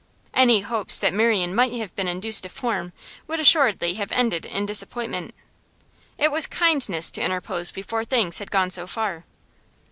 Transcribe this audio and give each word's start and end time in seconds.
Any 0.33 0.61
hopes 0.61 0.97
that 0.97 1.13
Marian 1.13 1.53
might 1.53 1.73
have 1.73 1.95
been 1.95 2.07
induced 2.07 2.41
to 2.41 2.49
form 2.49 2.91
would 3.27 3.39
assuredly 3.39 3.93
have 3.93 4.11
ended 4.11 4.47
in 4.47 4.65
disappointment. 4.65 5.35
It 6.17 6.31
was 6.31 6.47
kindness 6.47 7.11
to 7.11 7.21
interpose 7.21 7.69
before 7.69 8.03
things 8.03 8.39
had 8.39 8.49
gone 8.49 8.71
so 8.71 8.87
far. 8.87 9.25